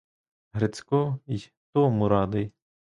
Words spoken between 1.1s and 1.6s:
й